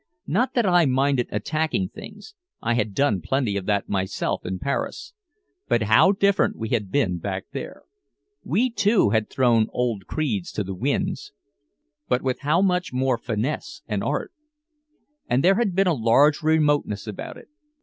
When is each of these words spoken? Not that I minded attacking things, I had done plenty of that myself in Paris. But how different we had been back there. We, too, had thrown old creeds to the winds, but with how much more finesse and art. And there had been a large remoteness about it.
Not 0.25 0.55
that 0.55 0.65
I 0.65 0.87
minded 0.87 1.27
attacking 1.31 1.89
things, 1.89 2.33
I 2.59 2.73
had 2.73 2.95
done 2.95 3.21
plenty 3.21 3.55
of 3.55 3.67
that 3.67 3.87
myself 3.87 4.43
in 4.47 4.57
Paris. 4.57 5.13
But 5.67 5.83
how 5.83 6.11
different 6.11 6.55
we 6.55 6.69
had 6.69 6.89
been 6.89 7.19
back 7.19 7.45
there. 7.51 7.83
We, 8.43 8.71
too, 8.71 9.11
had 9.11 9.29
thrown 9.29 9.67
old 9.69 10.07
creeds 10.07 10.51
to 10.53 10.63
the 10.63 10.73
winds, 10.73 11.33
but 12.07 12.23
with 12.23 12.39
how 12.39 12.63
much 12.63 12.91
more 12.91 13.19
finesse 13.19 13.83
and 13.87 14.03
art. 14.03 14.33
And 15.29 15.43
there 15.43 15.53
had 15.59 15.75
been 15.75 15.85
a 15.85 15.93
large 15.93 16.41
remoteness 16.41 17.05
about 17.05 17.37
it. 17.37 17.49